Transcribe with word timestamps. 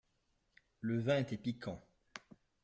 Le 0.79 0.99
vin 0.99 1.17
était 1.19 1.37
piquant. 1.37 1.79